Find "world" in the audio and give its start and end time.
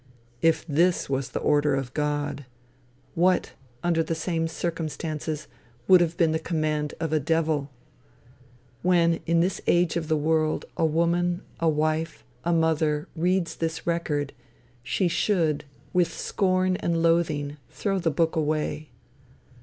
10.17-10.65